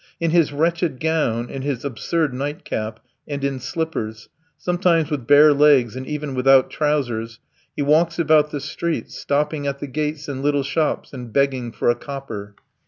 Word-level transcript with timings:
In 0.19 0.31
his 0.31 0.51
wretched 0.51 0.99
gown, 0.99 1.47
in 1.51 1.61
his 1.61 1.85
absurd 1.85 2.33
night 2.33 2.65
cap, 2.65 3.01
and 3.27 3.43
in 3.43 3.59
slippers, 3.59 4.29
sometimes 4.57 5.11
with 5.11 5.27
bare 5.27 5.53
legs 5.53 5.95
and 5.95 6.07
even 6.07 6.33
without 6.33 6.71
trousers, 6.71 7.37
he 7.75 7.83
walks 7.83 8.17
about 8.17 8.49
the 8.49 8.61
streets, 8.61 9.15
stopping 9.15 9.67
at 9.67 9.77
the 9.77 9.85
gates 9.85 10.27
and 10.27 10.41
little 10.41 10.63
shops, 10.63 11.13
and 11.13 11.31
begging 11.31 11.71
for 11.71 11.87
a 11.91 11.95
copper. 11.95 12.55